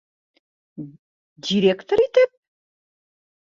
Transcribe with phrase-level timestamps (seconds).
[1.49, 2.35] Директор итеп?!